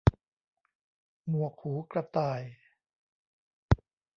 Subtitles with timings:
[1.27, 2.41] หมวกหูกระต่าย